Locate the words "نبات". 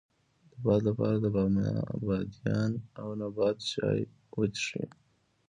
3.21-3.57